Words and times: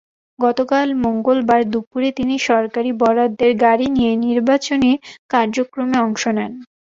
গতকাল 0.39 0.87
মঙ্গলবার 1.03 1.61
দুপুরে 1.71 2.09
তিনি 2.17 2.35
সরকারি 2.47 2.91
বরাদ্দের 3.01 3.51
গাড়ি 3.63 3.87
নিয়ে 3.95 4.13
নির্বাচনী 4.25 4.91
কার্যক্রমে 5.31 5.97
অংশ 6.05 6.23
নেন। 6.37 6.51